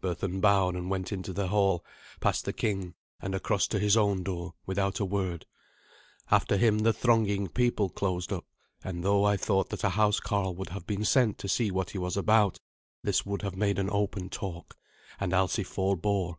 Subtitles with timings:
[0.00, 1.84] Berthun bowed and went into the hail,
[2.18, 5.44] past the king, and across to his own door, without a word.
[6.30, 8.46] After him the thronging people closed up,
[8.82, 11.98] and though I thought that a housecarl would have been sent to see what he
[11.98, 12.58] was about,
[13.02, 14.78] this would have made an open talk,
[15.20, 16.38] and Alsi forbore.